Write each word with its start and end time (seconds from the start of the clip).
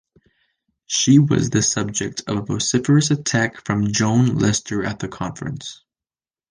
She 0.87 1.19
was 1.19 1.51
the 1.51 1.61
subject 1.61 2.23
of 2.25 2.35
a 2.37 2.41
vociferous 2.41 3.11
attack 3.11 3.63
from 3.67 3.91
Joan 3.93 4.39
Lestor 4.39 4.83
at 4.83 4.97
the 4.97 5.07
conference. 5.07 5.83